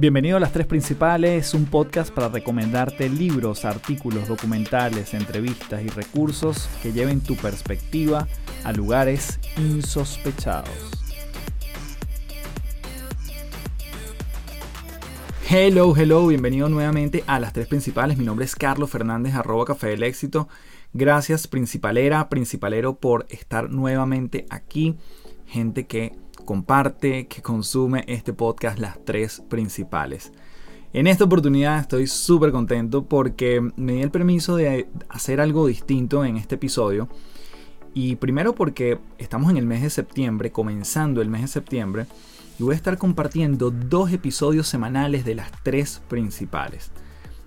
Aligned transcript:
Bienvenido 0.00 0.38
a 0.38 0.40
Las 0.40 0.52
Tres 0.54 0.66
Principales, 0.66 1.52
un 1.52 1.66
podcast 1.66 2.10
para 2.10 2.30
recomendarte 2.30 3.10
libros, 3.10 3.66
artículos, 3.66 4.28
documentales, 4.28 5.12
entrevistas 5.12 5.82
y 5.82 5.88
recursos 5.88 6.70
que 6.82 6.94
lleven 6.94 7.20
tu 7.20 7.36
perspectiva 7.36 8.26
a 8.64 8.72
lugares 8.72 9.38
insospechados. 9.58 10.70
Hello, 15.50 15.94
hello, 15.94 16.26
bienvenido 16.28 16.70
nuevamente 16.70 17.22
a 17.26 17.38
Las 17.38 17.52
Tres 17.52 17.66
Principales. 17.66 18.16
Mi 18.16 18.24
nombre 18.24 18.46
es 18.46 18.56
Carlos 18.56 18.88
Fernández, 18.88 19.34
arroba 19.34 19.66
Café 19.66 19.88
del 19.88 20.02
Éxito. 20.02 20.48
Gracias, 20.94 21.46
principalera, 21.46 22.30
principalero, 22.30 22.94
por 22.94 23.26
estar 23.28 23.68
nuevamente 23.68 24.46
aquí. 24.48 24.96
Gente 25.44 25.86
que 25.86 26.14
comparte, 26.50 27.28
que 27.28 27.42
consume 27.42 28.02
este 28.08 28.32
podcast, 28.32 28.80
las 28.80 28.98
tres 29.04 29.40
principales. 29.48 30.32
En 30.92 31.06
esta 31.06 31.22
oportunidad 31.22 31.78
estoy 31.78 32.08
súper 32.08 32.50
contento 32.50 33.04
porque 33.04 33.60
me 33.76 33.92
di 33.92 34.02
el 34.02 34.10
permiso 34.10 34.56
de 34.56 34.88
hacer 35.08 35.40
algo 35.40 35.68
distinto 35.68 36.24
en 36.24 36.36
este 36.36 36.56
episodio. 36.56 37.08
Y 37.94 38.16
primero 38.16 38.56
porque 38.56 38.98
estamos 39.16 39.48
en 39.52 39.58
el 39.58 39.66
mes 39.66 39.82
de 39.82 39.90
septiembre, 39.90 40.50
comenzando 40.50 41.22
el 41.22 41.28
mes 41.28 41.42
de 41.42 41.46
septiembre, 41.46 42.06
y 42.58 42.64
voy 42.64 42.72
a 42.72 42.76
estar 42.76 42.98
compartiendo 42.98 43.70
dos 43.70 44.10
episodios 44.10 44.66
semanales 44.66 45.24
de 45.24 45.36
las 45.36 45.52
tres 45.62 46.02
principales. 46.08 46.90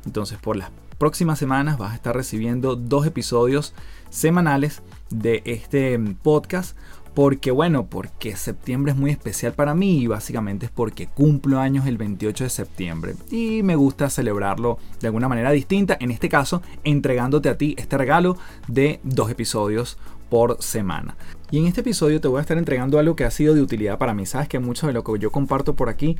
Entonces 0.05 0.37
por 0.37 0.55
las 0.55 0.71
próximas 0.97 1.37
semanas 1.39 1.77
vas 1.77 1.91
a 1.91 1.95
estar 1.95 2.15
recibiendo 2.15 2.77
dos 2.77 3.05
episodios 3.05 3.73
semanales 4.09 4.81
de 5.09 5.41
este 5.43 5.99
podcast 6.21 6.77
porque 7.13 7.51
bueno, 7.51 7.85
porque 7.85 8.35
septiembre 8.35 8.91
es 8.91 8.97
muy 8.97 9.11
especial 9.11 9.53
para 9.53 9.75
mí 9.75 9.99
y 9.99 10.07
básicamente 10.07 10.65
es 10.65 10.71
porque 10.71 11.07
cumplo 11.07 11.59
años 11.59 11.85
el 11.85 11.97
28 11.97 12.45
de 12.45 12.49
septiembre 12.49 13.15
y 13.29 13.61
me 13.63 13.75
gusta 13.75 14.09
celebrarlo 14.09 14.79
de 14.99 15.07
alguna 15.07 15.27
manera 15.29 15.51
distinta, 15.51 15.97
en 15.99 16.11
este 16.11 16.29
caso 16.29 16.61
entregándote 16.83 17.49
a 17.49 17.57
ti 17.57 17.75
este 17.77 17.97
regalo 17.97 18.37
de 18.67 18.99
dos 19.03 19.29
episodios 19.29 19.97
por 20.29 20.61
semana. 20.61 21.15
Y 21.51 21.59
en 21.59 21.67
este 21.67 21.81
episodio 21.81 22.19
te 22.19 22.27
voy 22.27 22.39
a 22.39 22.41
estar 22.41 22.57
entregando 22.57 22.97
algo 22.97 23.15
que 23.15 23.25
ha 23.25 23.31
sido 23.31 23.53
de 23.53 23.61
utilidad 23.61 23.99
para 23.99 24.15
mí. 24.15 24.25
Sabes 24.25 24.49
que 24.49 24.57
mucho 24.57 24.87
de 24.87 24.93
lo 24.93 25.03
que 25.03 25.19
yo 25.19 25.31
comparto 25.31 25.75
por 25.75 25.89
aquí 25.89 26.17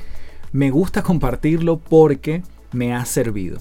me 0.51 0.69
gusta 0.69 1.01
compartirlo 1.01 1.79
porque 1.79 2.43
me 2.71 2.93
ha 2.93 3.05
servido. 3.05 3.57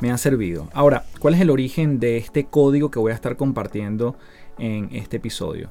Me 0.00 0.12
ha 0.12 0.18
servido. 0.18 0.68
Ahora, 0.72 1.06
¿cuál 1.18 1.34
es 1.34 1.40
el 1.40 1.50
origen 1.50 1.98
de 1.98 2.18
este 2.18 2.44
código 2.44 2.92
que 2.92 3.00
voy 3.00 3.10
a 3.10 3.16
estar 3.16 3.36
compartiendo 3.36 4.16
en 4.58 4.90
este 4.92 5.16
episodio? 5.16 5.70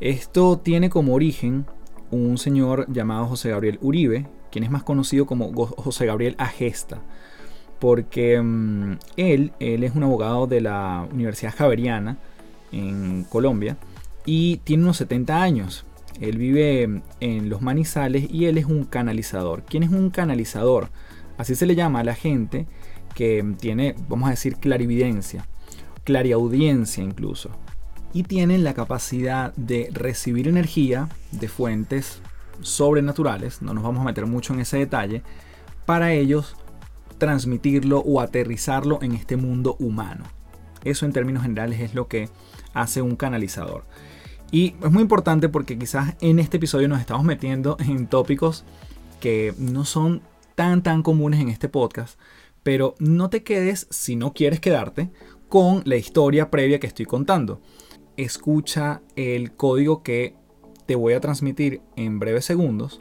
Esto 0.00 0.58
tiene 0.58 0.90
como 0.90 1.14
origen 1.14 1.64
un 2.10 2.36
señor 2.36 2.84
llamado 2.92 3.26
José 3.26 3.50
Gabriel 3.50 3.78
Uribe, 3.80 4.26
quien 4.52 4.62
es 4.62 4.70
más 4.70 4.82
conocido 4.82 5.24
como 5.24 5.50
José 5.54 6.04
Gabriel 6.04 6.34
Agesta, 6.36 7.00
porque 7.78 8.40
mm, 8.40 8.98
él, 9.16 9.52
él 9.58 9.84
es 9.84 9.94
un 9.94 10.02
abogado 10.02 10.46
de 10.46 10.60
la 10.60 11.08
Universidad 11.10 11.54
Javeriana 11.56 12.18
en 12.72 13.24
Colombia 13.24 13.78
y 14.26 14.58
tiene 14.58 14.82
unos 14.82 14.98
70 14.98 15.42
años. 15.42 15.86
Él 16.20 16.36
vive 16.36 17.02
en 17.20 17.48
los 17.48 17.62
manizales 17.62 18.30
y 18.30 18.46
él 18.46 18.58
es 18.58 18.66
un 18.66 18.84
canalizador. 18.84 19.62
¿Quién 19.62 19.82
es 19.82 19.90
un 19.90 20.10
canalizador? 20.10 20.90
Así 21.38 21.54
se 21.54 21.66
le 21.66 21.74
llama 21.74 22.00
a 22.00 22.04
la 22.04 22.14
gente 22.14 22.66
que 23.14 23.54
tiene, 23.58 23.94
vamos 24.08 24.28
a 24.28 24.32
decir, 24.32 24.56
clarividencia, 24.56 25.46
clariaudiencia 26.04 27.02
incluso 27.02 27.50
y 28.16 28.22
tienen 28.22 28.64
la 28.64 28.72
capacidad 28.72 29.52
de 29.56 29.90
recibir 29.92 30.48
energía 30.48 31.10
de 31.32 31.48
fuentes 31.48 32.22
sobrenaturales, 32.62 33.60
no 33.60 33.74
nos 33.74 33.84
vamos 33.84 34.00
a 34.00 34.04
meter 34.04 34.24
mucho 34.24 34.54
en 34.54 34.60
ese 34.60 34.78
detalle, 34.78 35.22
para 35.84 36.14
ellos 36.14 36.56
transmitirlo 37.18 37.98
o 37.98 38.22
aterrizarlo 38.22 39.00
en 39.02 39.12
este 39.12 39.36
mundo 39.36 39.76
humano. 39.78 40.24
Eso 40.82 41.04
en 41.04 41.12
términos 41.12 41.42
generales 41.42 41.78
es 41.80 41.94
lo 41.94 42.08
que 42.08 42.30
hace 42.72 43.02
un 43.02 43.16
canalizador. 43.16 43.84
Y 44.50 44.76
es 44.82 44.90
muy 44.90 45.02
importante 45.02 45.50
porque 45.50 45.78
quizás 45.78 46.14
en 46.22 46.38
este 46.38 46.56
episodio 46.56 46.88
nos 46.88 47.00
estamos 47.00 47.22
metiendo 47.22 47.76
en 47.80 48.06
tópicos 48.06 48.64
que 49.20 49.52
no 49.58 49.84
son 49.84 50.22
tan 50.54 50.82
tan 50.82 51.02
comunes 51.02 51.38
en 51.38 51.50
este 51.50 51.68
podcast, 51.68 52.18
pero 52.62 52.94
no 52.98 53.28
te 53.28 53.42
quedes 53.42 53.86
si 53.90 54.16
no 54.16 54.32
quieres 54.32 54.58
quedarte 54.58 55.10
con 55.50 55.82
la 55.84 55.96
historia 55.96 56.50
previa 56.50 56.80
que 56.80 56.86
estoy 56.86 57.04
contando 57.04 57.60
escucha 58.16 59.00
el 59.16 59.52
código 59.52 60.02
que 60.02 60.34
te 60.86 60.94
voy 60.94 61.14
a 61.14 61.20
transmitir 61.20 61.80
en 61.96 62.18
breves 62.18 62.44
segundos 62.44 63.00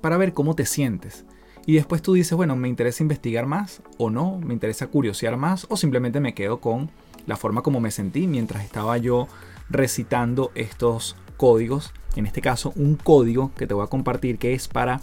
para 0.00 0.16
ver 0.16 0.32
cómo 0.32 0.54
te 0.54 0.66
sientes. 0.66 1.24
Y 1.64 1.74
después 1.74 2.02
tú 2.02 2.14
dices, 2.14 2.32
bueno, 2.32 2.56
me 2.56 2.68
interesa 2.68 3.04
investigar 3.04 3.46
más 3.46 3.82
o 3.98 4.10
no, 4.10 4.38
me 4.38 4.52
interesa 4.52 4.88
curiosear 4.88 5.36
más 5.36 5.66
o 5.68 5.76
simplemente 5.76 6.18
me 6.20 6.34
quedo 6.34 6.60
con 6.60 6.90
la 7.26 7.36
forma 7.36 7.62
como 7.62 7.80
me 7.80 7.92
sentí 7.92 8.26
mientras 8.26 8.64
estaba 8.64 8.98
yo 8.98 9.28
recitando 9.70 10.50
estos 10.56 11.16
códigos. 11.36 11.92
En 12.16 12.26
este 12.26 12.40
caso, 12.40 12.72
un 12.74 12.96
código 12.96 13.52
que 13.54 13.66
te 13.66 13.74
voy 13.74 13.84
a 13.84 13.88
compartir 13.88 14.38
que 14.38 14.54
es 14.54 14.66
para 14.66 15.00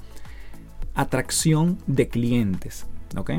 atracción 0.96 1.78
de 1.88 2.10
clientes. 2.10 2.86
¿ok? 3.16 3.31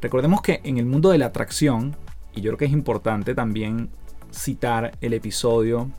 Recordemos 0.00 0.40
que 0.42 0.60
en 0.64 0.78
el 0.78 0.86
mundo 0.86 1.10
de 1.10 1.18
la 1.18 1.26
atracción, 1.26 1.96
y 2.34 2.40
yo 2.40 2.50
creo 2.50 2.58
que 2.58 2.64
es 2.66 2.72
importante 2.72 3.34
también 3.34 3.90
citar 4.32 4.92
el 5.00 5.12
episodio 5.12 5.90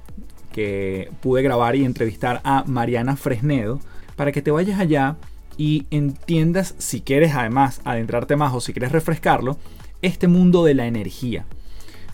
que 0.51 1.11
pude 1.21 1.41
grabar 1.41 1.75
y 1.75 1.85
entrevistar 1.85 2.41
a 2.43 2.63
Mariana 2.65 3.15
Fresnedo 3.15 3.79
para 4.15 4.31
que 4.31 4.41
te 4.41 4.51
vayas 4.51 4.79
allá 4.79 5.15
y 5.57 5.85
entiendas, 5.91 6.75
si 6.77 7.01
quieres 7.01 7.35
además 7.35 7.81
adentrarte 7.83 8.35
más 8.35 8.53
o 8.53 8.61
si 8.61 8.73
quieres 8.73 8.91
refrescarlo, 8.91 9.57
este 10.01 10.27
mundo 10.27 10.63
de 10.63 10.73
la 10.73 10.87
energía. 10.87 11.45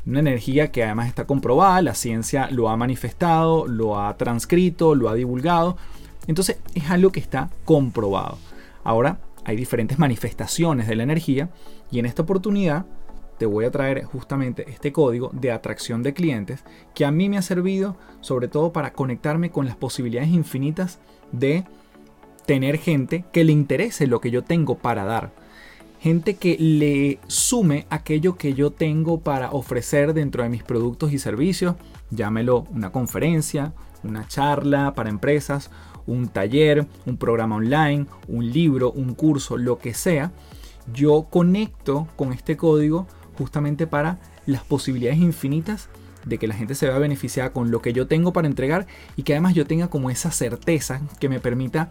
Una 0.05 0.19
energía 0.19 0.72
que 0.72 0.83
además 0.83 1.07
está 1.07 1.25
comprobada, 1.25 1.81
la 1.81 1.94
ciencia 1.94 2.49
lo 2.51 2.69
ha 2.69 2.78
manifestado, 2.78 3.67
lo 3.67 3.99
ha 3.99 4.16
transcrito, 4.16 4.95
lo 4.95 5.09
ha 5.09 5.16
divulgado. 5.16 5.78
Entonces 6.28 6.59
es 6.75 6.89
algo 6.89 7.11
que 7.11 7.19
está 7.19 7.49
comprobado. 7.66 8.38
Ahora 8.84 9.19
hay 9.44 9.55
diferentes 9.55 9.99
manifestaciones 9.99 10.88
de 10.88 10.95
la 10.95 11.03
energía 11.03 11.49
y 11.91 11.99
en 11.99 12.05
esta 12.05 12.22
oportunidad 12.22 12.85
te 13.38 13.46
voy 13.46 13.66
a 13.66 13.72
traer 13.72 14.03
justamente 14.03 14.66
este 14.70 14.92
código 14.92 15.30
de 15.34 15.52
atracción 15.52 16.03
de 16.03 16.14
clientes 16.14 16.64
que 16.94 17.06
a 17.06 17.12
mí 17.12 17.30
me 17.30 17.38
ha 17.38 17.42
servido 17.42 17.98
sobre 18.22 18.48
todo 18.48 18.74
para 18.74 18.94
conectarme 18.94 19.52
con 19.52 19.66
las 19.66 19.75
posibilidades 19.75 20.30
infinitas 20.30 21.00
de 21.31 21.66
tener 22.46 22.78
gente 22.78 23.26
que 23.31 23.44
le 23.44 23.52
interese 23.52 24.08
lo 24.08 24.22
que 24.22 24.31
yo 24.31 24.44
tengo 24.44 24.78
para 24.78 25.03
dar. 25.03 25.31
Gente 26.00 26.36
que 26.36 26.56
le 26.59 27.20
sume 27.28 27.88
aquello 27.90 28.38
que 28.38 28.53
yo 28.53 28.72
tengo 28.72 29.20
para 29.20 29.52
ofrecer 29.52 30.14
dentro 30.14 30.44
de 30.44 30.50
mis 30.50 30.64
productos 30.64 31.12
y 31.12 31.20
servicios, 31.20 31.76
llámelo 32.12 32.66
una 32.72 32.92
conferencia, 32.92 33.74
una 34.03 34.28
charla 34.28 34.94
para 34.96 35.09
empresas, 35.09 35.72
un 36.06 36.30
taller, 36.30 36.88
un 37.06 37.18
programa 37.18 37.58
online, 37.58 38.06
un 38.28 38.50
libro, 38.50 38.92
un 38.92 39.14
curso, 39.14 39.58
lo 39.58 39.78
que 39.78 39.94
sea. 39.94 40.31
Yo 40.94 41.28
conecto 41.30 42.08
con 42.16 42.31
este 42.31 42.56
código 42.56 43.08
justamente 43.38 43.88
para 43.88 44.20
las 44.46 44.64
posibilidades 44.64 45.20
infinitas 45.20 45.90
de 46.25 46.38
que 46.38 46.48
la 46.48 46.56
gente 46.56 46.75
se 46.75 46.88
vea 46.88 46.98
beneficiada 46.98 47.52
con 47.52 47.72
lo 47.72 47.81
que 47.81 47.94
yo 47.94 48.08
tengo 48.08 48.34
para 48.34 48.48
entregar 48.48 48.86
y 49.16 49.24
que 49.24 49.34
además 49.34 49.53
yo 49.53 49.66
tenga 49.66 49.90
como 49.90 50.09
esa 50.09 50.31
certeza 50.31 51.02
que 51.20 51.30
me 51.30 51.40
permita 51.40 51.90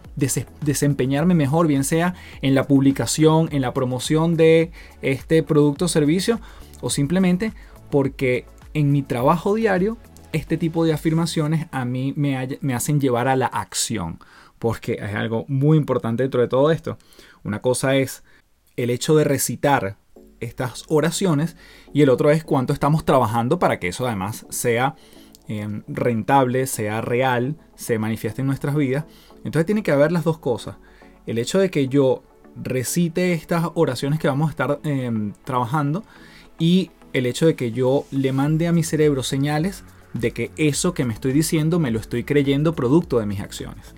desempeñarme 0.61 1.33
mejor, 1.33 1.67
bien 1.67 1.83
sea 1.83 2.13
en 2.41 2.53
la 2.53 2.67
publicación, 2.67 3.49
en 3.51 3.61
la 3.61 3.73
promoción 3.73 4.37
de 4.37 4.71
este 5.01 5.43
producto 5.43 5.85
o 5.85 5.87
servicio 5.87 6.39
o 6.81 6.89
simplemente 6.89 7.53
porque 7.89 8.45
en 8.73 8.91
mi 8.91 9.01
trabajo 9.01 9.55
diario 9.55 9.97
este 10.33 10.57
tipo 10.57 10.85
de 10.85 10.93
afirmaciones 10.93 11.67
a 11.71 11.85
mí 11.85 12.13
me, 12.15 12.59
me 12.61 12.75
hacen 12.75 13.01
llevar 13.01 13.27
a 13.27 13.35
la 13.35 13.47
acción 13.47 14.19
porque 14.59 14.93
es 14.93 15.15
algo 15.15 15.45
muy 15.47 15.77
importante 15.77 16.23
dentro 16.23 16.41
de 16.41 16.47
todo 16.47 16.71
esto. 16.71 16.97
Una 17.43 17.61
cosa 17.61 17.95
es 17.95 18.23
el 18.75 18.89
hecho 18.89 19.15
de 19.15 19.23
recitar 19.23 19.97
estas 20.39 20.85
oraciones 20.87 21.55
y 21.93 22.01
el 22.01 22.09
otro 22.09 22.31
es 22.31 22.43
cuánto 22.43 22.73
estamos 22.73 23.05
trabajando 23.05 23.59
para 23.59 23.79
que 23.79 23.89
eso 23.89 24.05
además 24.05 24.45
sea 24.49 24.95
em, 25.47 25.83
rentable, 25.87 26.67
sea 26.67 27.01
real, 27.01 27.57
se 27.75 27.99
manifieste 27.99 28.41
en 28.41 28.47
nuestras 28.47 28.75
vidas. 28.75 29.05
Entonces 29.43 29.65
tiene 29.65 29.83
que 29.83 29.91
haber 29.91 30.11
las 30.11 30.23
dos 30.23 30.37
cosas. 30.37 30.75
El 31.25 31.37
hecho 31.37 31.59
de 31.59 31.69
que 31.69 31.87
yo 31.87 32.23
recite 32.55 33.33
estas 33.33 33.65
oraciones 33.75 34.19
que 34.19 34.27
vamos 34.27 34.47
a 34.47 34.51
estar 34.51 34.79
em, 34.83 35.33
trabajando 35.43 36.03
y 36.59 36.91
el 37.13 37.25
hecho 37.25 37.45
de 37.45 37.55
que 37.55 37.71
yo 37.71 38.05
le 38.11 38.31
mande 38.31 38.67
a 38.67 38.71
mi 38.71 38.83
cerebro 38.83 39.23
señales 39.23 39.83
de 40.13 40.31
que 40.31 40.51
eso 40.57 40.93
que 40.93 41.05
me 41.05 41.13
estoy 41.13 41.31
diciendo 41.31 41.79
me 41.79 41.91
lo 41.91 41.99
estoy 41.99 42.23
creyendo 42.23 42.75
producto 42.75 43.19
de 43.19 43.25
mis 43.25 43.39
acciones. 43.39 43.93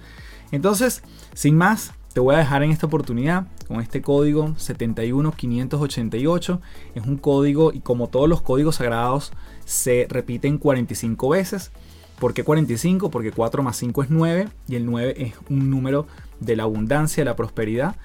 Entonces, 0.51 1.03
sin 1.33 1.55
más, 1.55 1.93
te 2.19 2.21
voy 2.21 2.35
a 2.35 2.39
dejar 2.39 2.63
en 2.63 2.71
esta 2.71 2.85
oportunidad 2.85 3.47
con 3.69 3.79
este 3.79 4.01
código 4.01 4.53
71588. 4.57 6.61
Es 6.95 7.05
un 7.05 7.15
código 7.15 7.71
y 7.71 7.79
como 7.79 8.09
todos 8.09 8.27
los 8.27 8.41
códigos 8.41 8.75
sagrados 8.75 9.31
se 9.63 10.05
repiten 10.09 10.57
45 10.57 11.29
veces. 11.29 11.71
¿Por 12.19 12.33
qué 12.33 12.43
45? 12.43 13.09
Porque 13.09 13.31
4 13.31 13.63
más 13.63 13.77
5 13.77 14.03
es 14.03 14.09
9 14.09 14.49
y 14.67 14.75
el 14.75 14.85
9 14.85 15.13
es 15.17 15.33
un 15.49 15.69
número 15.69 16.07
de 16.41 16.57
la 16.57 16.63
abundancia, 16.63 17.21
de 17.21 17.29
la 17.29 17.37
prosperidad. 17.37 17.95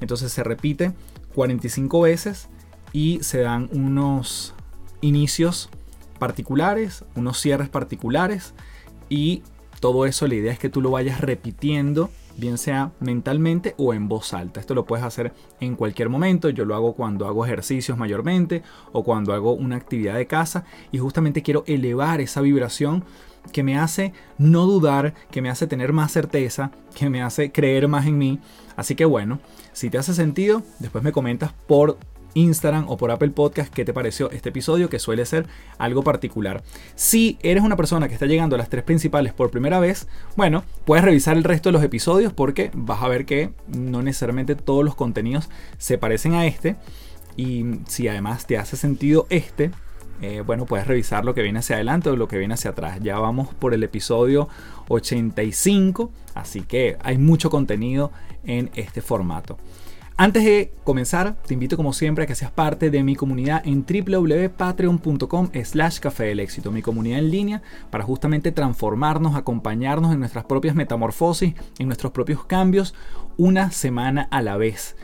Entonces 0.00 0.30
se 0.30 0.44
repite 0.44 0.92
45 1.34 2.02
veces 2.02 2.48
y 2.92 3.18
se 3.22 3.40
dan 3.40 3.68
unos 3.72 4.54
inicios 5.00 5.68
particulares, 6.20 7.04
unos 7.16 7.40
cierres 7.40 7.70
particulares 7.70 8.54
y 9.08 9.42
todo 9.80 10.06
eso 10.06 10.28
la 10.28 10.36
idea 10.36 10.52
es 10.52 10.60
que 10.60 10.68
tú 10.68 10.80
lo 10.80 10.92
vayas 10.92 11.20
repitiendo 11.20 12.08
bien 12.36 12.58
sea 12.58 12.92
mentalmente 13.00 13.74
o 13.78 13.94
en 13.94 14.08
voz 14.08 14.34
alta. 14.34 14.60
Esto 14.60 14.74
lo 14.74 14.84
puedes 14.84 15.04
hacer 15.04 15.32
en 15.60 15.76
cualquier 15.76 16.08
momento. 16.08 16.48
Yo 16.50 16.64
lo 16.64 16.74
hago 16.74 16.94
cuando 16.94 17.26
hago 17.26 17.44
ejercicios 17.44 17.98
mayormente 17.98 18.62
o 18.92 19.04
cuando 19.04 19.32
hago 19.32 19.52
una 19.52 19.76
actividad 19.76 20.14
de 20.14 20.26
casa 20.26 20.64
y 20.92 20.98
justamente 20.98 21.42
quiero 21.42 21.64
elevar 21.66 22.20
esa 22.20 22.40
vibración 22.40 23.04
que 23.52 23.62
me 23.62 23.78
hace 23.78 24.12
no 24.38 24.66
dudar, 24.66 25.14
que 25.30 25.42
me 25.42 25.50
hace 25.50 25.66
tener 25.66 25.92
más 25.92 26.12
certeza, 26.12 26.70
que 26.94 27.10
me 27.10 27.22
hace 27.22 27.52
creer 27.52 27.88
más 27.88 28.06
en 28.06 28.18
mí. 28.18 28.40
Así 28.76 28.94
que 28.94 29.04
bueno, 29.04 29.38
si 29.72 29.90
te 29.90 29.98
hace 29.98 30.14
sentido, 30.14 30.62
después 30.78 31.04
me 31.04 31.12
comentas 31.12 31.52
por 31.66 31.98
Instagram 32.34 32.88
o 32.88 32.96
por 32.96 33.10
Apple 33.10 33.30
Podcast 33.30 33.72
qué 33.72 33.84
te 33.84 33.92
pareció 33.92 34.30
este 34.30 34.50
episodio, 34.50 34.88
que 34.88 34.98
suele 34.98 35.24
ser 35.24 35.46
algo 35.78 36.02
particular. 36.02 36.62
Si 36.94 37.38
eres 37.42 37.62
una 37.62 37.76
persona 37.76 38.08
que 38.08 38.14
está 38.14 38.26
llegando 38.26 38.56
a 38.56 38.58
las 38.58 38.68
tres 38.68 38.84
principales 38.84 39.32
por 39.32 39.50
primera 39.50 39.80
vez, 39.80 40.08
bueno, 40.36 40.64
puedes 40.84 41.04
revisar 41.04 41.36
el 41.36 41.44
resto 41.44 41.68
de 41.68 41.74
los 41.74 41.82
episodios 41.82 42.32
porque 42.32 42.70
vas 42.74 43.02
a 43.02 43.08
ver 43.08 43.24
que 43.24 43.52
no 43.68 44.02
necesariamente 44.02 44.54
todos 44.54 44.84
los 44.84 44.94
contenidos 44.94 45.48
se 45.78 45.98
parecen 45.98 46.34
a 46.34 46.46
este. 46.46 46.76
Y 47.36 47.64
si 47.88 48.06
además 48.08 48.46
te 48.46 48.58
hace 48.58 48.76
sentido 48.76 49.26
este, 49.28 49.70
eh, 50.22 50.42
bueno, 50.46 50.66
puedes 50.66 50.86
revisar 50.86 51.24
lo 51.24 51.34
que 51.34 51.42
viene 51.42 51.58
hacia 51.58 51.76
adelante 51.76 52.08
o 52.08 52.16
lo 52.16 52.28
que 52.28 52.38
viene 52.38 52.54
hacia 52.54 52.70
atrás. 52.70 52.98
Ya 53.02 53.18
vamos 53.18 53.52
por 53.54 53.74
el 53.74 53.82
episodio 53.82 54.48
85, 54.88 56.10
así 56.34 56.62
que 56.62 56.96
hay 57.02 57.18
mucho 57.18 57.50
contenido 57.50 58.12
en 58.44 58.70
este 58.74 59.02
formato. 59.02 59.58
Antes 60.16 60.44
de 60.44 60.72
comenzar, 60.84 61.34
te 61.44 61.54
invito 61.54 61.76
como 61.76 61.92
siempre 61.92 62.22
a 62.22 62.26
que 62.28 62.36
seas 62.36 62.52
parte 62.52 62.88
de 62.88 63.02
mi 63.02 63.16
comunidad 63.16 63.62
en 63.64 63.84
www.patreon.com 63.84 65.50
slash 65.64 65.98
café 65.98 66.24
del 66.26 66.38
éxito, 66.38 66.70
mi 66.70 66.82
comunidad 66.82 67.18
en 67.18 67.32
línea 67.32 67.62
para 67.90 68.04
justamente 68.04 68.52
transformarnos, 68.52 69.34
acompañarnos 69.34 70.12
en 70.12 70.20
nuestras 70.20 70.44
propias 70.44 70.76
metamorfosis, 70.76 71.54
en 71.80 71.88
nuestros 71.88 72.12
propios 72.12 72.44
cambios, 72.44 72.94
una 73.36 73.72
semana 73.72 74.28
a 74.30 74.40
la 74.40 74.56
vez. 74.56 74.94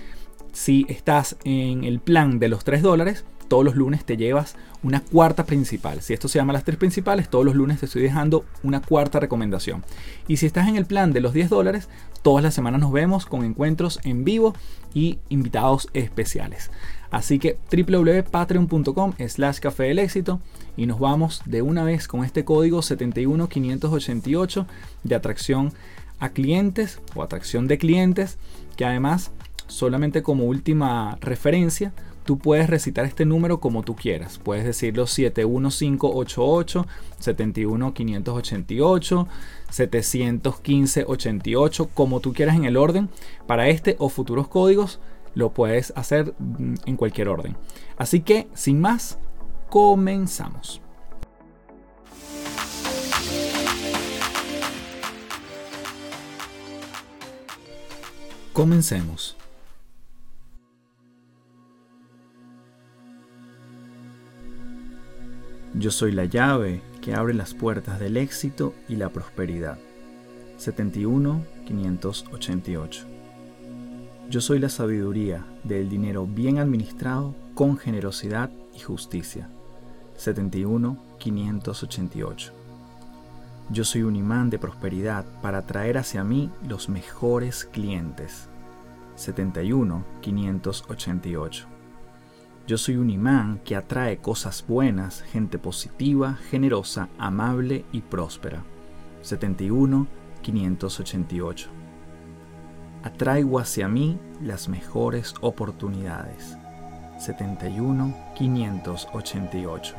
Si 0.53 0.87
estás 0.89 1.37
en 1.43 1.83
el 1.83 1.99
plan 1.99 2.39
de 2.39 2.49
los 2.49 2.63
3 2.63 2.81
dólares, 2.81 3.25
todos 3.51 3.65
los 3.65 3.75
lunes 3.75 4.05
te 4.05 4.17
llevas 4.17 4.55
una 4.85 5.01
cuarta 5.01 5.45
principal. 5.45 6.01
Si 6.03 6.15
esto 6.15 6.29
se 6.29 6.39
llama 6.39 6.53
las 6.53 6.63
tres 6.63 6.79
principales, 6.79 7.29
todos 7.29 7.45
los 7.45 7.57
lunes 7.57 7.81
te 7.81 7.87
estoy 7.87 8.01
dejando 8.01 8.45
una 8.63 8.81
cuarta 8.81 9.19
recomendación. 9.19 9.85
Y 10.29 10.37
si 10.37 10.47
estás 10.47 10.69
en 10.69 10.77
el 10.77 10.87
plan 10.87 11.13
de 11.13 11.21
los 11.21 11.33
10 11.33 11.51
dólares, 11.51 11.89
todas 12.23 12.45
las 12.45 12.55
semanas 12.55 12.81
nos 12.81 12.93
vemos 12.93 13.27
con 13.27 13.45
encuentros 13.45 13.99
en 14.05 14.23
vivo 14.25 14.55
y 14.95 15.19
invitados 15.31 15.89
especiales. 15.95 16.71
Así 17.11 17.41
que 17.41 17.59
www.patreon.com 17.73 19.15
slash 19.27 19.59
café 19.59 19.83
del 19.83 19.99
éxito 19.99 20.41
y 20.77 20.87
nos 20.87 21.01
vamos 21.01 21.43
de 21.45 21.61
una 21.61 21.83
vez 21.83 22.07
con 22.07 22.25
este 22.25 22.45
código 22.45 22.83
71588 22.83 24.67
de 25.03 25.15
atracción 25.17 25.73
a 26.21 26.29
clientes 26.29 27.01
o 27.17 27.25
atracción 27.25 27.67
de 27.67 27.79
clientes 27.79 28.39
que 28.77 28.85
además 28.85 29.33
solamente 29.67 30.23
como 30.23 30.45
última 30.45 31.19
referencia 31.21 31.93
tú 32.25 32.39
puedes 32.39 32.71
recitar 32.71 33.05
este 33.05 33.25
número 33.25 33.61
como 33.61 33.83
tú 33.83 33.95
quieras. 33.97 34.39
Puedes 34.39 34.65
decirlo 34.65 35.07
71588, 35.07 36.87
71588, 37.19 39.29
71588, 39.71 41.89
como 41.95 42.21
tú 42.21 42.33
quieras 42.33 42.57
en 42.57 42.65
el 42.65 42.77
orden. 42.77 43.09
Para 43.47 43.69
este 43.69 43.95
o 43.99 44.09
futuros 44.09 44.49
códigos 44.49 45.01
lo 45.35 45.53
puedes 45.53 45.93
hacer 45.97 46.35
mm, 46.39 46.75
en 46.87 46.97
cualquier 46.97 47.29
orden. 47.29 47.57
Así 47.97 48.21
que, 48.21 48.49
sin 48.55 48.81
más, 48.81 49.19
comenzamos. 49.69 50.81
Comencemos. 58.53 59.40
Yo 65.81 65.91
soy 65.91 66.13
la 66.13 66.27
llave 66.27 66.83
que 67.01 67.15
abre 67.15 67.33
las 67.33 67.55
puertas 67.55 67.99
del 67.99 68.19
éxito 68.19 68.75
y 68.87 68.97
la 68.97 69.09
prosperidad. 69.09 69.79
71 70.59 71.43
588. 71.65 73.07
Yo 74.29 74.43
soy 74.43 74.59
la 74.59 74.69
sabiduría 74.69 75.47
del 75.65 75.89
dinero 75.89 76.27
bien 76.27 76.59
administrado 76.59 77.35
con 77.55 77.79
generosidad 77.79 78.51
y 78.77 78.81
justicia. 78.81 79.49
71 80.17 81.03
588. 81.19 82.53
Yo 83.71 83.85
soy 83.85 84.03
un 84.03 84.17
imán 84.17 84.51
de 84.51 84.59
prosperidad 84.59 85.25
para 85.41 85.59
atraer 85.59 85.97
hacia 85.97 86.23
mí 86.25 86.51
los 86.69 86.91
mejores 86.91 87.65
clientes. 87.65 88.51
71 89.15 90.05
588. 90.21 91.80
Yo 92.71 92.79
soy 92.79 92.95
un 92.99 93.11
imán 93.11 93.61
que 93.65 93.75
atrae 93.75 94.19
cosas 94.19 94.65
buenas, 94.65 95.23
gente 95.23 95.59
positiva, 95.59 96.39
generosa, 96.51 97.09
amable 97.19 97.85
y 97.91 98.01
próspera. 98.01 98.63
71 99.23 100.07
588. 100.41 101.69
Atraigo 103.03 103.59
hacia 103.59 103.89
mí 103.89 104.21
las 104.41 104.69
mejores 104.69 105.35
oportunidades. 105.41 106.57
71 107.19 108.15
588. 108.37 109.95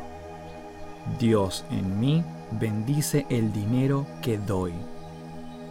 Dios 1.20 1.66
en 1.72 2.00
mí 2.00 2.24
bendice 2.58 3.26
el 3.30 3.52
dinero 3.52 4.08
que 4.22 4.38
doy. 4.38 4.72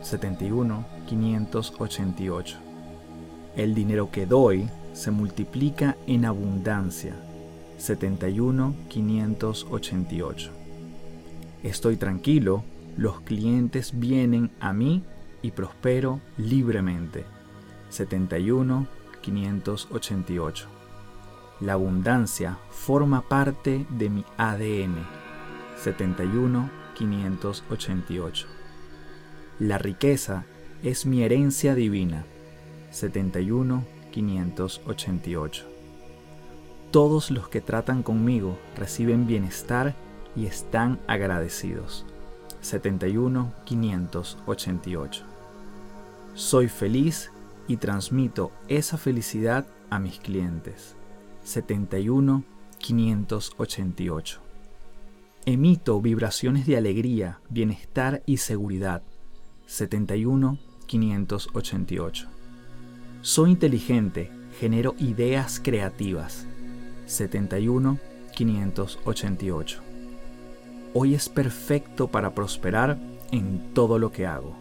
71 0.03 0.85
588. 1.07 2.59
El 3.57 3.75
dinero 3.75 4.11
que 4.11 4.27
doy 4.27 4.69
se 5.01 5.11
multiplica 5.11 5.97
en 6.07 6.27
abundancia. 6.27 7.15
71 7.79 8.75
588. 8.91 10.51
Estoy 11.63 11.97
tranquilo, 11.97 12.65
los 12.99 13.23
clientes 13.23 13.99
vienen 13.99 14.51
a 14.61 14.75
mí 14.75 15.03
y 15.41 15.53
prospero 15.53 16.21
libremente. 16.37 17.25
71 17.89 18.87
588. 19.23 20.69
La 21.61 21.73
abundancia 21.73 22.59
forma 22.69 23.27
parte 23.27 23.87
de 23.89 24.11
mi 24.11 24.25
ADN. 24.37 24.97
71 25.79 26.69
588. 26.95 28.47
La 29.61 29.79
riqueza 29.79 30.45
es 30.83 31.07
mi 31.07 31.23
herencia 31.23 31.75
divina. 31.75 32.27
71 32.91 34.00
588. 34.11 35.65
Todos 36.91 37.31
los 37.31 37.49
que 37.49 37.61
tratan 37.61 38.03
conmigo 38.03 38.59
reciben 38.77 39.27
bienestar 39.27 39.95
y 40.35 40.47
están 40.47 40.99
agradecidos. 41.07 42.05
71 42.61 43.53
588. 43.65 45.25
Soy 46.35 46.69
feliz 46.69 47.31
y 47.69 47.77
transmito 47.77 48.53
esa 48.69 48.99
felicidad 48.99 49.67
a 49.89 49.99
mis 49.99 50.19
clientes. 50.19 50.97
71 51.45 52.45
588. 52.79 54.41
Emito 55.47 56.01
vibraciones 56.01 56.67
de 56.67 56.77
alegría, 56.77 57.41
bienestar 57.49 58.23
y 58.27 58.39
seguridad. 58.39 59.03
71 59.67 60.59
588. 60.87 62.40
Soy 63.23 63.51
inteligente, 63.51 64.31
genero 64.59 64.95
ideas 64.99 65.61
creativas. 65.63 66.47
71 67.05 67.99
588. 68.35 69.81
Hoy 70.95 71.15
es 71.15 71.29
perfecto 71.29 72.09
para 72.09 72.31
prosperar 72.31 72.97
en 73.31 73.75
todo 73.75 73.99
lo 73.99 74.11
que 74.11 74.27
hago. 74.27 74.57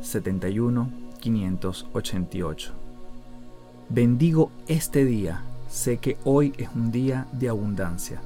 71 0.00 0.90
588. 1.20 2.72
Bendigo 3.88 4.50
este 4.66 5.04
día. 5.04 5.44
Sé 5.68 5.98
que 5.98 6.16
hoy 6.24 6.54
es 6.58 6.70
un 6.74 6.90
día 6.90 7.28
de 7.30 7.50
abundancia. 7.50 8.20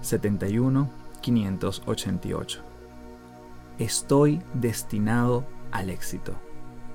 71 0.00 0.88
588. 1.20 2.62
Estoy 3.78 4.40
destinado 4.54 5.44
al 5.70 5.90
éxito. 5.90 6.32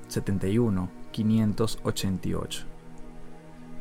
71 0.07 1.02
588. 1.13 2.65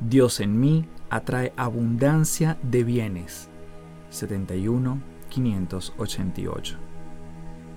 Dios 0.01 0.39
en 0.41 0.61
mí 0.61 0.87
atrae 1.11 1.53
abundancia 1.57 2.57
de 2.63 2.85
bienes. 2.85 3.49
71 4.11 5.03
588. 5.31 6.77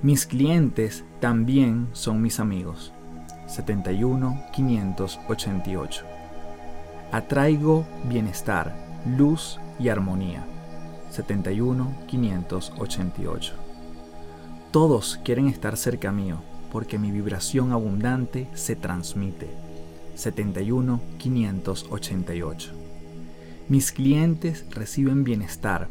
Mis 0.04 0.28
clientes 0.28 1.04
también 1.20 1.88
son 1.94 2.22
mis 2.22 2.40
amigos. 2.40 2.94
71 3.48 4.44
588. 4.54 6.06
Atraigo 7.12 7.86
bienestar, 8.10 8.76
luz 9.18 9.60
y 9.80 9.90
armonía. 9.90 10.46
71 11.10 11.96
588. 12.08 13.54
Todos 14.72 15.20
quieren 15.24 15.48
estar 15.48 15.78
cerca 15.78 16.12
mío 16.12 16.42
porque 16.76 17.00
mi 17.00 17.10
vibración 17.10 17.72
abundante 17.72 18.50
se 18.54 18.76
transmite. 18.76 19.48
71 20.16 21.00
588. 21.18 22.72
Mis 23.70 23.94
clientes 23.94 24.66
reciben 24.72 25.24
bienestar, 25.24 25.88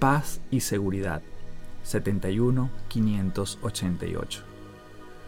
paz 0.00 0.40
y 0.50 0.58
seguridad. 0.58 1.22
71 1.84 2.68
588. 2.88 4.42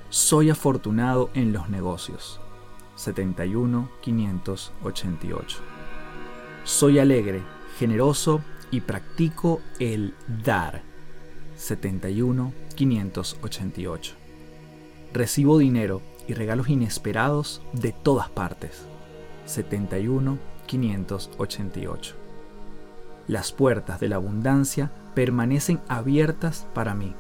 Soy 0.09 0.51
afortunado 0.51 1.31
en 1.35 1.53
los 1.53 1.69
negocios. 1.69 2.41
71 2.97 3.89
588. 4.01 5.59
Soy 6.65 6.99
alegre, 6.99 7.43
generoso 7.79 8.41
y 8.73 8.81
practico 8.81 9.61
el 9.79 10.15
dar. 10.43 10.83
71 11.55 12.53
588. 12.75 14.26
Recibo 15.13 15.59
dinero 15.59 16.03
y 16.29 16.35
regalos 16.35 16.69
inesperados 16.69 17.63
de 17.73 17.93
todas 17.93 18.29
partes. 18.29 18.87
71 19.47 20.39
588. 20.67 22.15
Las 23.29 23.53
puertas 23.53 24.01
de 24.01 24.09
la 24.09 24.17
abundancia 24.17 24.93
permanecen 25.15 25.81
abiertas 25.89 26.67
para 26.75 26.95
mí. 26.95 27.15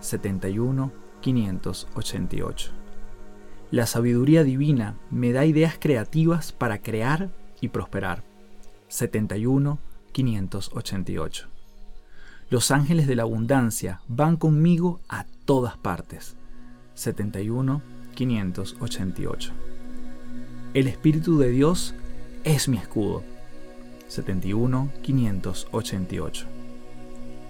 71 0.00 0.92
588. 1.20 2.70
La 3.70 3.86
sabiduría 3.86 4.44
divina 4.44 4.94
me 5.10 5.32
da 5.32 5.44
ideas 5.44 5.76
creativas 5.78 6.52
para 6.52 6.78
crear 6.78 7.30
y 7.60 7.68
prosperar. 7.68 8.22
71 8.88 9.78
588. 10.12 11.48
Los 12.50 12.70
ángeles 12.70 13.06
de 13.06 13.16
la 13.16 13.22
abundancia 13.22 14.00
van 14.06 14.36
conmigo 14.36 15.00
a 15.08 15.24
todas 15.44 15.76
partes. 15.76 16.36
71 16.94 17.82
588. 18.14 19.52
El 20.74 20.86
Espíritu 20.86 21.38
de 21.38 21.50
Dios 21.50 21.94
es 22.44 22.68
mi 22.68 22.78
escudo. 22.78 23.22
71 24.08 24.90
588. 25.02 26.46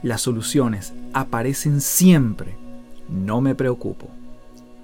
Las 0.02 0.22
soluciones 0.22 0.94
aparecen 1.12 1.80
siempre. 1.80 2.56
No 3.08 3.40
me 3.40 3.54
preocupo. 3.54 4.08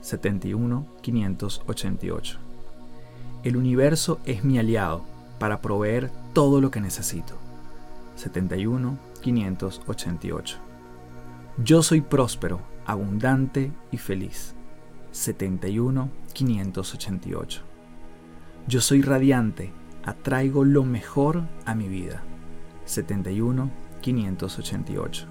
71 0.02 0.86
588. 1.00 2.38
El 3.42 3.56
universo 3.56 4.20
es 4.26 4.44
mi 4.44 4.58
aliado 4.58 5.04
para 5.38 5.62
proveer 5.62 6.10
todo 6.34 6.60
lo 6.60 6.70
que 6.70 6.80
necesito. 6.80 7.34
71 8.16 8.98
588. 9.22 10.58
Yo 11.62 11.82
soy 11.82 12.00
próspero, 12.00 12.60
abundante 12.90 13.72
y 13.90 13.98
feliz. 13.98 14.54
71 15.12 16.10
588. 16.32 17.62
Yo 18.66 18.80
soy 18.80 19.02
radiante, 19.02 19.72
atraigo 20.04 20.64
lo 20.64 20.84
mejor 20.84 21.42
a 21.66 21.74
mi 21.74 21.88
vida. 21.88 22.22
71 22.86 23.70
588. 24.00 25.26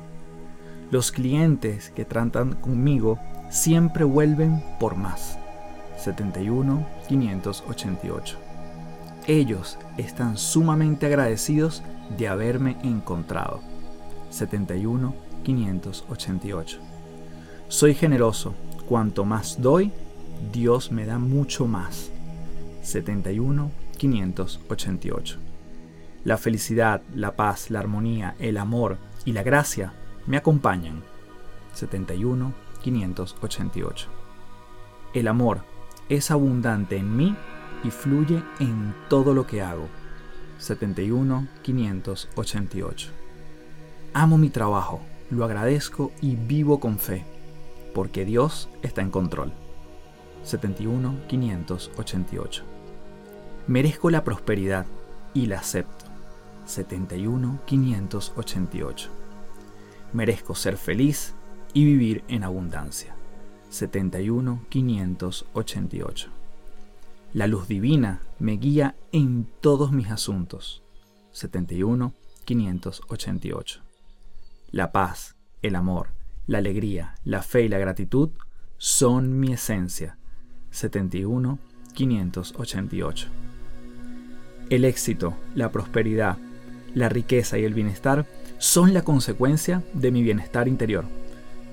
Los 0.92 1.12
clientes 1.12 1.92
que 1.92 2.06
tratan 2.06 2.54
conmigo 2.56 3.20
siempre 3.50 4.04
vuelven 4.04 4.64
por 4.80 4.96
más. 4.96 5.38
71 5.98 6.88
588. 7.08 8.38
Ellos 9.28 9.78
están 9.98 10.38
sumamente 10.38 11.06
agradecidos 11.06 11.84
de 12.18 12.28
haberme 12.28 12.78
encontrado. 12.84 13.60
71 14.30 15.14
588. 15.44 16.89
Soy 17.70 17.94
generoso. 17.94 18.56
Cuanto 18.88 19.26
más 19.26 19.62
doy, 19.62 19.92
Dios 20.52 20.92
me 20.92 21.06
da 21.06 21.20
mucho 21.20 21.68
más. 21.68 22.10
71 22.82 23.72
588. 23.96 25.38
La 26.24 26.38
felicidad, 26.38 27.04
la 27.14 27.36
paz, 27.36 27.70
la 27.70 27.78
armonía, 27.78 28.36
el 28.40 28.58
amor 28.58 28.98
y 29.24 29.34
la 29.34 29.44
gracia 29.44 29.94
me 30.26 30.36
acompañan. 30.36 31.04
71 31.74 32.54
588. 32.82 34.08
El 35.14 35.28
amor 35.28 35.62
es 36.10 36.32
abundante 36.32 36.98
en 36.98 37.16
mí 37.16 37.36
y 37.84 37.92
fluye 37.92 38.42
en 38.60 38.96
todo 39.10 39.36
lo 39.36 39.46
que 39.46 39.62
hago. 39.62 39.88
71 40.58 41.48
588. 41.62 43.10
Amo 44.16 44.40
mi 44.40 44.50
trabajo, 44.50 45.02
lo 45.30 45.46
agradezco 45.46 46.12
y 46.20 46.36
vivo 46.36 46.80
con 46.80 46.98
fe, 46.98 47.26
porque 47.94 48.26
Dios 48.26 48.70
está 48.82 49.02
en 49.02 49.12
control. 49.12 49.52
71 50.44 51.16
588. 51.28 52.64
Merezco 53.68 54.10
la 54.10 54.24
prosperidad 54.24 54.86
y 55.34 55.46
la 55.46 55.60
acepto. 55.60 56.06
71 56.66 57.60
588. 57.66 59.10
Merezco 60.14 60.56
ser 60.56 60.78
feliz 60.78 61.36
y 61.74 61.86
vivir 61.86 62.24
en 62.28 62.44
abundancia. 62.44 63.16
71 63.70 64.66
588. 64.70 66.30
La 67.34 67.46
luz 67.46 67.68
divina 67.68 68.22
me 68.40 68.54
guía 68.54 68.96
en 69.12 69.48
todos 69.62 69.92
mis 69.92 70.10
asuntos. 70.10 70.82
71 71.32 72.14
588. 72.46 73.82
La 74.72 74.92
paz, 74.92 75.36
el 75.62 75.76
amor, 75.76 76.10
la 76.50 76.58
alegría, 76.58 77.14
la 77.24 77.44
fe 77.44 77.62
y 77.62 77.70
la 77.70 77.78
gratitud 77.78 78.32
son 78.80 79.40
mi 79.40 79.54
esencia. 79.54 80.18
71 80.72 81.60
588. 81.94 83.28
El 84.72 84.84
éxito, 84.84 85.38
la 85.54 85.72
prosperidad, 85.72 86.38
la 86.96 87.08
riqueza 87.08 87.60
y 87.60 87.66
el 87.66 87.76
bienestar 87.76 88.26
son 88.58 88.96
la 88.96 89.04
consecuencia 89.04 89.84
de 89.94 90.10
mi 90.10 90.24
bienestar 90.24 90.68
interior. 90.68 91.06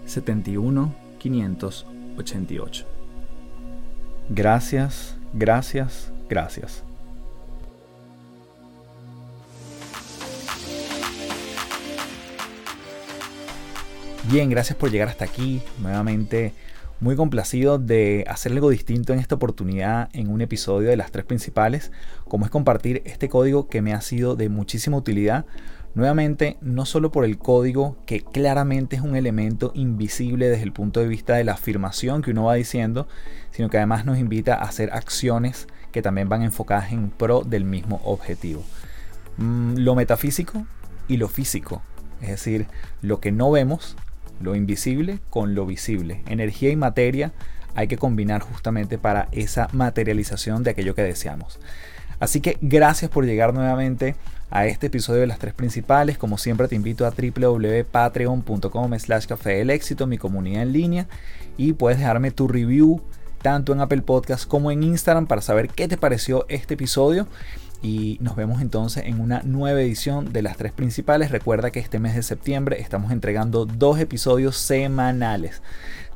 71 0.04 0.94
588. 1.20 2.86
Gracias, 4.28 5.16
gracias, 5.32 6.12
gracias. 6.28 6.84
Bien, 14.28 14.50
gracias 14.50 14.76
por 14.76 14.90
llegar 14.90 15.08
hasta 15.08 15.24
aquí. 15.24 15.62
Nuevamente 15.80 16.52
muy 16.98 17.14
complacido 17.14 17.78
de 17.78 18.24
hacer 18.26 18.52
algo 18.52 18.70
distinto 18.70 19.12
en 19.12 19.18
esta 19.18 19.34
oportunidad 19.34 20.08
en 20.14 20.30
un 20.30 20.40
episodio 20.40 20.88
de 20.88 20.96
las 20.96 21.12
tres 21.12 21.26
principales, 21.26 21.92
como 22.26 22.46
es 22.46 22.50
compartir 22.50 23.02
este 23.04 23.28
código 23.28 23.68
que 23.68 23.82
me 23.82 23.92
ha 23.92 24.00
sido 24.00 24.34
de 24.34 24.48
muchísima 24.48 24.96
utilidad 24.96 25.44
Nuevamente, 25.96 26.58
no 26.60 26.84
solo 26.84 27.10
por 27.10 27.24
el 27.24 27.38
código, 27.38 27.96
que 28.04 28.20
claramente 28.20 28.96
es 28.96 29.02
un 29.02 29.16
elemento 29.16 29.72
invisible 29.74 30.46
desde 30.46 30.64
el 30.64 30.72
punto 30.72 31.00
de 31.00 31.08
vista 31.08 31.36
de 31.36 31.44
la 31.44 31.52
afirmación 31.52 32.20
que 32.20 32.32
uno 32.32 32.44
va 32.44 32.54
diciendo, 32.54 33.08
sino 33.50 33.70
que 33.70 33.78
además 33.78 34.04
nos 34.04 34.18
invita 34.18 34.56
a 34.56 34.64
hacer 34.64 34.92
acciones 34.92 35.68
que 35.92 36.02
también 36.02 36.28
van 36.28 36.42
enfocadas 36.42 36.92
en 36.92 37.08
pro 37.08 37.44
del 37.44 37.64
mismo 37.64 38.02
objetivo. 38.04 38.62
Mm, 39.38 39.76
lo 39.78 39.94
metafísico 39.94 40.66
y 41.08 41.16
lo 41.16 41.28
físico, 41.28 41.80
es 42.20 42.28
decir, 42.28 42.66
lo 43.00 43.18
que 43.18 43.32
no 43.32 43.50
vemos, 43.50 43.96
lo 44.40 44.54
invisible 44.54 45.18
con 45.30 45.54
lo 45.54 45.66
visible. 45.66 46.22
Energía 46.26 46.70
y 46.70 46.76
materia 46.76 47.32
hay 47.74 47.88
que 47.88 47.98
combinar 47.98 48.42
justamente 48.42 48.98
para 48.98 49.28
esa 49.32 49.68
materialización 49.72 50.62
de 50.62 50.70
aquello 50.70 50.94
que 50.94 51.02
deseamos. 51.02 51.58
Así 52.18 52.40
que 52.40 52.56
gracias 52.60 53.10
por 53.10 53.26
llegar 53.26 53.52
nuevamente 53.52 54.16
a 54.50 54.66
este 54.66 54.86
episodio 54.86 55.20
de 55.20 55.26
las 55.26 55.38
tres 55.38 55.54
principales. 55.54 56.18
Como 56.18 56.38
siempre 56.38 56.68
te 56.68 56.74
invito 56.74 57.06
a 57.06 57.10
www.patreon.com 57.10 58.98
slash 58.98 59.26
café 59.26 59.56
del 59.56 59.70
éxito, 59.70 60.06
mi 60.06 60.18
comunidad 60.18 60.62
en 60.62 60.72
línea, 60.72 61.06
y 61.56 61.74
puedes 61.74 61.98
dejarme 61.98 62.30
tu 62.30 62.48
review 62.48 63.02
tanto 63.42 63.72
en 63.72 63.80
Apple 63.80 64.02
Podcast 64.02 64.48
como 64.48 64.70
en 64.70 64.82
Instagram 64.82 65.26
para 65.26 65.42
saber 65.42 65.68
qué 65.68 65.88
te 65.88 65.96
pareció 65.96 66.46
este 66.48 66.74
episodio. 66.74 67.26
Y 67.82 68.18
nos 68.20 68.36
vemos 68.36 68.60
entonces 68.60 69.04
en 69.06 69.20
una 69.20 69.42
nueva 69.42 69.80
edición 69.80 70.32
de 70.32 70.42
las 70.42 70.56
tres 70.56 70.72
principales. 70.72 71.30
Recuerda 71.30 71.70
que 71.70 71.80
este 71.80 71.98
mes 71.98 72.14
de 72.14 72.22
septiembre 72.22 72.80
estamos 72.80 73.12
entregando 73.12 73.66
dos 73.66 73.98
episodios 74.00 74.56
semanales. 74.56 75.62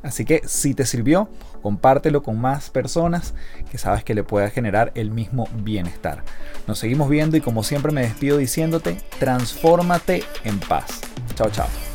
Así 0.03 0.25
que 0.25 0.41
si 0.45 0.73
te 0.73 0.85
sirvió, 0.85 1.29
compártelo 1.61 2.23
con 2.23 2.39
más 2.39 2.69
personas 2.69 3.33
que 3.69 3.77
sabes 3.77 4.03
que 4.03 4.15
le 4.15 4.23
pueda 4.23 4.49
generar 4.49 4.91
el 4.95 5.11
mismo 5.11 5.47
bienestar. 5.63 6.23
Nos 6.67 6.79
seguimos 6.79 7.09
viendo 7.09 7.37
y 7.37 7.41
como 7.41 7.63
siempre 7.63 7.91
me 7.91 8.01
despido 8.01 8.37
diciéndote, 8.37 8.97
transfórmate 9.19 10.23
en 10.43 10.59
paz. 10.59 11.01
Chao, 11.35 11.49
chao. 11.51 11.90